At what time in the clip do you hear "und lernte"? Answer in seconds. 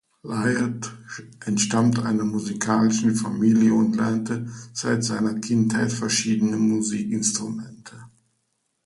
3.75-4.49